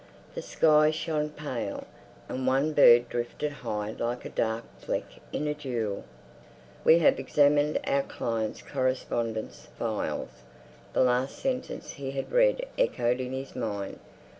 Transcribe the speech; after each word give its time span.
The 0.33 0.41
sky 0.41 0.89
shone 0.89 1.29
pale, 1.29 1.83
and 2.27 2.47
one 2.47 2.73
bird 2.73 3.07
drifted 3.07 3.51
high 3.51 3.91
like 3.91 4.25
a 4.25 4.29
dark 4.29 4.63
fleck 4.79 5.05
in 5.31 5.45
a 5.47 5.53
jewel. 5.53 6.05
"We 6.83 6.97
have 6.97 7.19
examined 7.19 7.79
our 7.85 8.01
client's 8.01 8.63
correspondence 8.63 9.67
files...." 9.77 10.41
The 10.93 11.03
last 11.03 11.37
sentence 11.37 11.91
he 11.91 12.09
had 12.13 12.31
read 12.31 12.65
echoed 12.79 13.19
in 13.21 13.31
his 13.33 13.55
mind. 13.55 13.99